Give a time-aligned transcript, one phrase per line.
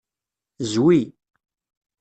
[0.71, 0.99] Zwi.